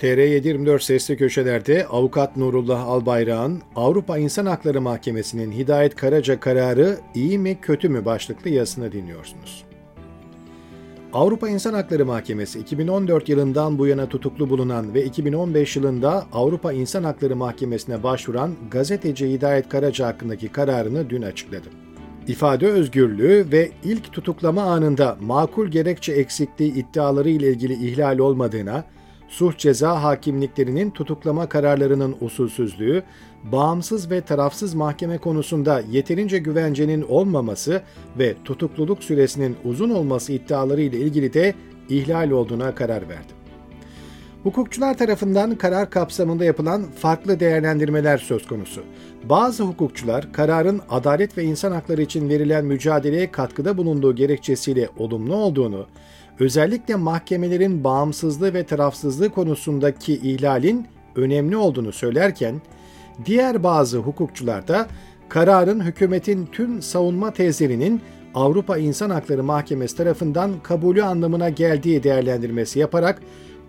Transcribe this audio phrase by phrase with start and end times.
[0.00, 7.58] TR724 Sesli Köşeler'de Avukat Nurullah Albayrak'ın Avrupa İnsan Hakları Mahkemesi'nin Hidayet Karaca kararı iyi mi
[7.62, 9.64] kötü mü başlıklı yazısını dinliyorsunuz.
[11.12, 17.04] Avrupa İnsan Hakları Mahkemesi 2014 yılından bu yana tutuklu bulunan ve 2015 yılında Avrupa İnsan
[17.04, 21.68] Hakları Mahkemesi'ne başvuran gazeteci Hidayet Karaca hakkındaki kararını dün açıkladı.
[22.28, 28.84] İfade özgürlüğü ve ilk tutuklama anında makul gerekçe eksikliği iddiaları ile ilgili ihlal olmadığına,
[29.28, 33.02] suç ceza hakimliklerinin tutuklama kararlarının usulsüzlüğü,
[33.44, 37.82] bağımsız ve tarafsız mahkeme konusunda yeterince güvencenin olmaması
[38.18, 41.54] ve tutukluluk süresinin uzun olması iddiaları ile ilgili de
[41.88, 43.36] ihlal olduğuna karar verdi.
[44.42, 48.82] Hukukçular tarafından karar kapsamında yapılan farklı değerlendirmeler söz konusu.
[49.24, 55.86] Bazı hukukçular kararın adalet ve insan hakları için verilen mücadeleye katkıda bulunduğu gerekçesiyle olumlu olduğunu,
[56.40, 60.86] özellikle mahkemelerin bağımsızlığı ve tarafsızlığı konusundaki ihlalin
[61.16, 62.60] önemli olduğunu söylerken,
[63.24, 64.86] diğer bazı hukukçular da
[65.28, 68.00] kararın hükümetin tüm savunma tezlerinin
[68.34, 73.22] Avrupa İnsan Hakları Mahkemesi tarafından kabulü anlamına geldiği değerlendirmesi yaparak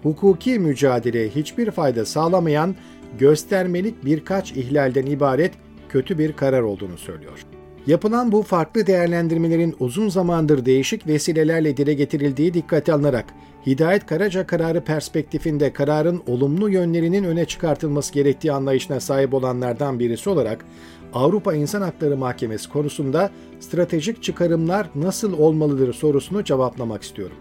[0.03, 2.75] hukuki mücadeleye hiçbir fayda sağlamayan
[3.19, 5.53] göstermelik birkaç ihlalden ibaret
[5.89, 7.56] kötü bir karar olduğunu söylüyor.
[7.87, 13.25] Yapılan bu farklı değerlendirmelerin uzun zamandır değişik vesilelerle dile getirildiği dikkate alınarak
[13.65, 20.65] Hidayet Karaca kararı perspektifinde kararın olumlu yönlerinin öne çıkartılması gerektiği anlayışına sahip olanlardan birisi olarak
[21.13, 27.37] Avrupa İnsan Hakları Mahkemesi konusunda stratejik çıkarımlar nasıl olmalıdır sorusunu cevaplamak istiyorum.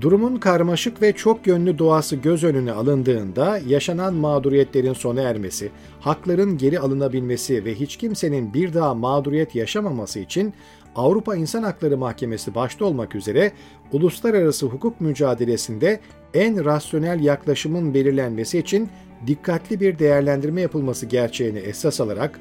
[0.00, 6.80] Durumun karmaşık ve çok yönlü doğası göz önüne alındığında yaşanan mağduriyetlerin sona ermesi, hakların geri
[6.80, 10.54] alınabilmesi ve hiç kimsenin bir daha mağduriyet yaşamaması için
[10.96, 13.52] Avrupa İnsan Hakları Mahkemesi başta olmak üzere
[13.92, 16.00] uluslararası hukuk mücadelesinde
[16.34, 18.88] en rasyonel yaklaşımın belirlenmesi için
[19.26, 22.40] dikkatli bir değerlendirme yapılması gerçeğini esas alarak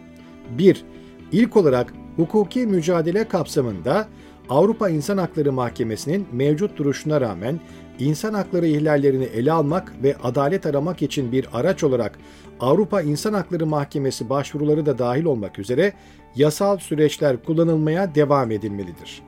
[0.50, 0.86] 1.
[1.32, 4.08] İlk olarak hukuki mücadele kapsamında
[4.50, 7.60] Avrupa İnsan Hakları Mahkemesi'nin mevcut duruşuna rağmen
[8.00, 12.20] insan hakları ihlallerini ele almak ve adalet aramak için bir araç olarak
[12.60, 15.94] Avrupa İnsan Hakları Mahkemesi başvuruları da dahil olmak üzere
[16.36, 19.22] yasal süreçler kullanılmaya devam edilmelidir.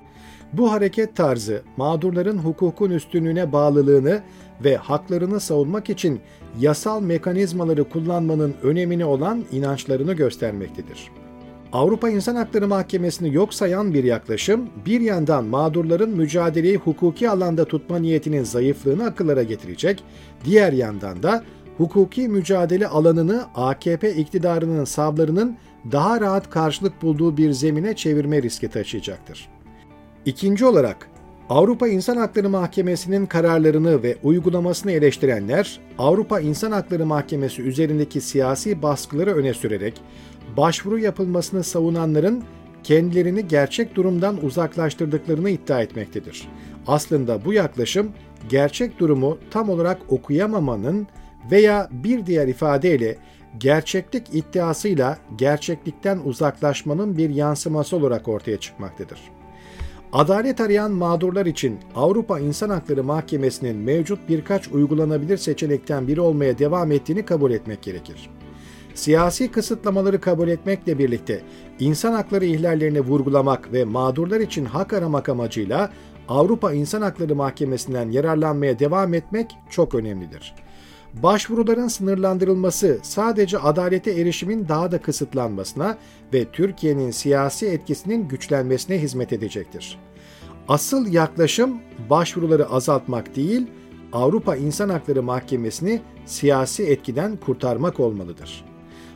[0.54, 4.22] Bu hareket tarzı mağdurların hukukun üstünlüğüne bağlılığını
[4.64, 6.20] ve haklarını savunmak için
[6.60, 11.12] yasal mekanizmaları kullanmanın önemine olan inançlarını göstermektedir.
[11.74, 18.00] Avrupa İnsan Hakları Mahkemesi'ni yok sayan bir yaklaşım, bir yandan mağdurların mücadeleyi hukuki alanda tutma
[18.00, 20.04] niyetinin zayıflığını akıllara getirecek,
[20.46, 21.44] diğer yandan da
[21.78, 25.58] hukuki mücadele alanını AKP iktidarının savlarının
[25.92, 29.50] daha rahat karşılık bulduğu bir zemine çevirme riski taşıyacaktır.
[30.26, 31.11] İkinci olarak
[31.52, 39.36] Avrupa İnsan Hakları Mahkemesi'nin kararlarını ve uygulamasını eleştirenler, Avrupa İnsan Hakları Mahkemesi üzerindeki siyasi baskıları
[39.36, 40.02] öne sürerek
[40.58, 42.44] başvuru yapılmasını savunanların
[42.84, 46.48] kendilerini gerçek durumdan uzaklaştırdıklarını iddia etmektedir.
[46.88, 48.12] Aslında bu yaklaşım
[48.50, 51.08] gerçek durumu tam olarak okuyamamanın
[51.52, 53.18] veya bir diğer ifadeyle
[53.58, 59.41] gerçeklik iddiasıyla gerçeklikten uzaklaşmanın bir yansıması olarak ortaya çıkmaktadır.
[60.14, 66.92] Adalet arayan mağdurlar için Avrupa İnsan Hakları Mahkemesi'nin mevcut birkaç uygulanabilir seçenekten biri olmaya devam
[66.92, 68.30] ettiğini kabul etmek gerekir.
[68.94, 71.42] Siyasi kısıtlamaları kabul etmekle birlikte
[71.80, 75.92] insan hakları ihlallerini vurgulamak ve mağdurlar için hak aramak amacıyla
[76.28, 80.56] Avrupa İnsan Hakları Mahkemesi'nden yararlanmaya devam etmek çok önemlidir.
[81.14, 85.98] Başvuruların sınırlandırılması sadece adalete erişimin daha da kısıtlanmasına
[86.34, 90.00] ve Türkiye'nin siyasi etkisinin güçlenmesine hizmet edecektir.
[90.68, 93.68] Asıl yaklaşım başvuruları azaltmak değil,
[94.14, 98.72] Avrupa İnsan Hakları Mahkemesi'ni siyasi etkiden kurtarmak olmalıdır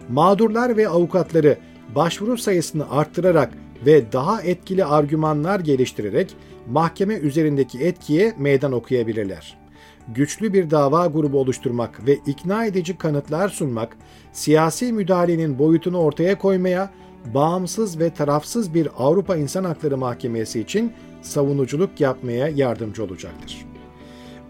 [0.10, 1.58] mağdurlar ve avukatları
[1.96, 3.54] başvuru sayısını arttırarak
[3.86, 6.36] ve daha etkili argümanlar geliştirerek
[6.70, 9.65] mahkeme üzerindeki etkiye meydan okuyabilirler.
[10.14, 13.97] Güçlü bir dava grubu oluşturmak ve ikna edici kanıtlar sunmak,
[14.34, 16.90] siyasi müdahalenin boyutunu ortaya koymaya,
[17.34, 23.66] bağımsız ve tarafsız bir Avrupa İnsan Hakları Mahkemesi için savunuculuk yapmaya yardımcı olacaktır.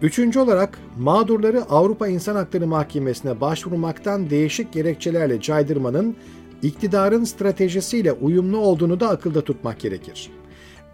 [0.02, 6.16] Üçüncü olarak mağdurları Avrupa İnsan Hakları Mahkemesi'ne başvurmaktan değişik gerekçelerle caydırmanın
[6.62, 10.30] iktidarın stratejisiyle uyumlu olduğunu da akılda tutmak gerekir.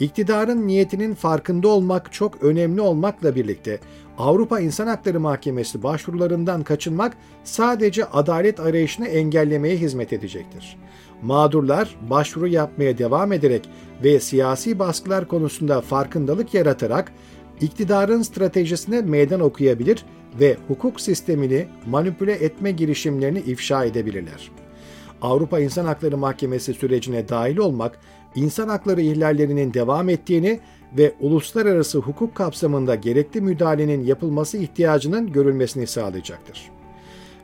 [0.00, 3.80] İktidarın niyetinin farkında olmak çok önemli olmakla birlikte
[4.18, 10.76] Avrupa İnsan Hakları Mahkemesi başvurularından kaçınmak sadece adalet arayışını engellemeye hizmet edecektir.
[11.22, 13.68] Mağdurlar başvuru yapmaya devam ederek
[14.04, 17.12] ve siyasi baskılar konusunda farkındalık yaratarak
[17.60, 20.04] iktidarın stratejisine meydan okuyabilir
[20.40, 24.50] ve hukuk sistemini manipüle etme girişimlerini ifşa edebilirler.
[25.22, 27.98] Avrupa İnsan Hakları Mahkemesi sürecine dahil olmak,
[28.34, 30.60] insan hakları ihlallerinin devam ettiğini
[30.98, 36.70] ve uluslararası hukuk kapsamında gerekli müdahalenin yapılması ihtiyacının görülmesini sağlayacaktır.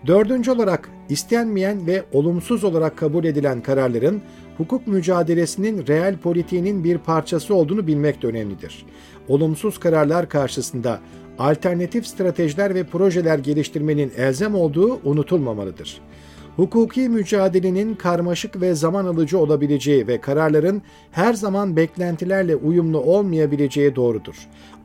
[0.07, 4.23] Dördüncü olarak istenmeyen ve olumsuz olarak kabul edilen kararların
[4.57, 8.87] hukuk mücadelesinin reel politiğinin bir parçası olduğunu bilmek de önemlidir.
[9.29, 11.01] Olumsuz kararlar karşısında
[11.39, 16.01] alternatif stratejiler ve projeler geliştirmenin elzem olduğu unutulmamalıdır.
[16.59, 24.35] Hukuki mücadelenin karmaşık ve zaman alıcı olabileceği ve kararların her zaman beklentilerle uyumlu olmayabileceği doğrudur.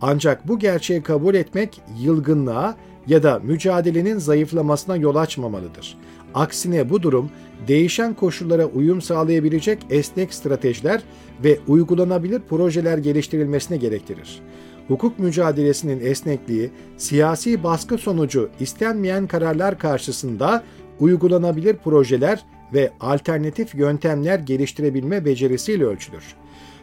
[0.02, 2.76] Ancak bu gerçeği kabul etmek yılgınlığa
[3.08, 5.98] ya da mücadelenin zayıflamasına yol açmamalıdır.
[6.34, 7.30] Aksine bu durum
[7.68, 11.04] değişen koşullara uyum sağlayabilecek esnek stratejiler
[11.44, 14.42] ve uygulanabilir projeler geliştirilmesine gerektirir.
[14.88, 20.64] Hukuk mücadelesinin esnekliği, siyasi baskı sonucu istenmeyen kararlar karşısında
[21.04, 26.24] uygulanabilir projeler ve alternatif yöntemler geliştirebilme becerisiyle ölçülür.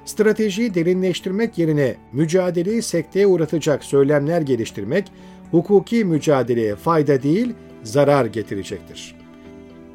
[0.05, 5.13] Stratejiyi derinleştirmek yerine mücadeleyi sekteye uğratacak söylemler geliştirmek,
[5.51, 9.17] hukuki mücadeleye fayda değil, zarar getirecektir.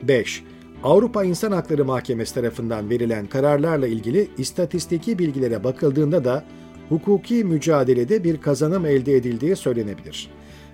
[0.03, 0.43] 5.
[0.83, 6.43] Avrupa İnsan Hakları Mahkemesi tarafından verilen kararlarla ilgili istatistiki bilgilere bakıldığında da
[6.89, 10.29] hukuki mücadelede bir kazanım elde edildiği söylenebilir.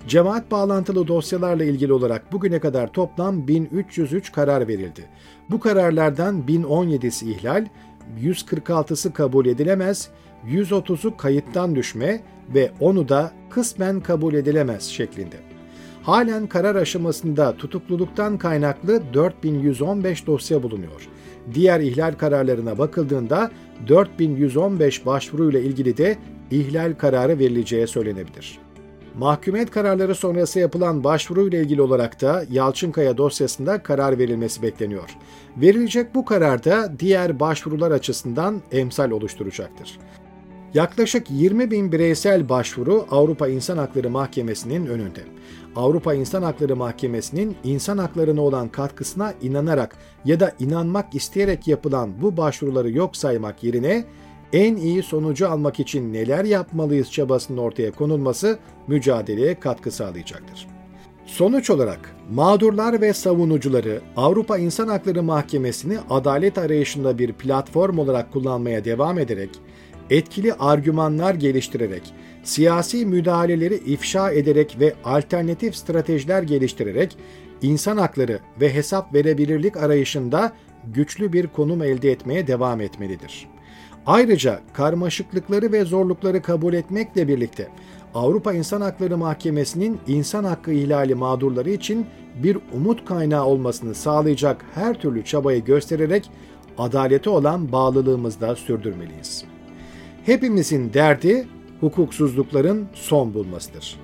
[0.08, 5.06] Cemaat bağlantılı dosyalarla ilgili olarak bugüne kadar toplam 1303 karar verildi.
[5.50, 7.66] Bu kararlardan 1017'si ihlal,
[8.22, 10.10] 146'sı kabul edilemez,
[10.48, 12.22] 130'u kayıttan düşme
[12.54, 15.36] ve 10'u da kısmen kabul edilemez şeklinde.
[16.04, 21.08] Halen karar aşamasında tutukluluktan kaynaklı 4115 dosya bulunuyor.
[21.54, 23.52] Diğer ihlal kararlarına bakıldığında
[23.88, 26.18] 4115 başvuruyla ilgili de
[26.52, 28.71] ihlal kararı verileceği söylenebilir.
[29.18, 35.10] Mahkumiyet kararları sonrası yapılan başvuruyla ilgili olarak da Yalçınkaya dosyasında karar verilmesi bekleniyor.
[35.58, 40.00] Verilecek bu karar da diğer başvurular açısından emsal oluşturacaktır.
[40.74, 45.22] Yaklaşık 20 bin bireysel başvuru Avrupa İnsan Hakları Mahkemesi'nin önünde.
[45.76, 52.38] Avrupa İnsan Hakları Mahkemesi'nin insan haklarına olan katkısına inanarak ya da inanmak isteyerek yapılan bu
[52.38, 54.06] başvuruları yok saymak yerine
[54.54, 60.68] en iyi sonucu almak için neler yapmalıyız çabasının ortaya konulması mücadeleye katkı sağlayacaktır.
[61.26, 68.86] Sonuç olarak mağdurlar ve savunucuları Avrupa İnsan Hakları Mahkemesi'ni adalet arayışında bir platform olarak kullanmaya
[68.86, 69.50] devam ederek,
[70.10, 72.14] etkili argümanlar geliştirerek,
[72.44, 77.18] siyasi müdahaleleri ifşa ederek ve alternatif stratejiler geliştirerek
[77.62, 80.52] insan hakları ve hesap verebilirlik arayışında
[80.94, 83.48] güçlü bir konum elde etmeye devam etmelidir.
[84.06, 87.68] Ayrıca karmaşıklıkları ve zorlukları kabul etmekle birlikte
[88.16, 92.06] Avrupa İnsan Hakları Mahkemesi'nin insan hakkı ihlali mağdurları için
[92.44, 96.30] bir umut kaynağı olmasını sağlayacak her türlü çabayı göstererek
[96.78, 99.46] adalete olan bağlılığımızı da sürdürmeliyiz.
[100.26, 101.48] Hepimizin derdi
[101.80, 104.00] hukuksuzlukların son bulmasıdır.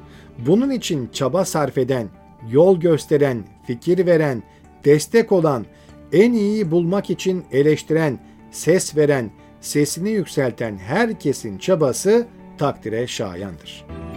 [0.48, 2.08] Bunun için çaba sarf eden,
[2.52, 4.44] yol gösteren, fikir veren,
[4.86, 5.66] destek olan,
[6.14, 8.20] en iyiyi bulmak için eleştiren,
[8.52, 9.30] ses veren,
[9.62, 12.28] sesini yükselten herkesin çabası
[12.58, 14.17] takdire şayandır.''